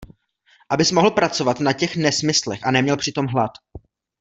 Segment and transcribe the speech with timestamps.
[0.69, 3.51] Abys mohl pracovat na těch nesmyslech a neměl přitom hlad!